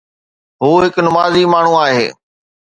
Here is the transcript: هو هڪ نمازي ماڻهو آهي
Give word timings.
هو 0.63 0.71
هڪ 0.85 0.95
نمازي 1.07 1.43
ماڻهو 1.53 1.77
آهي 1.85 2.09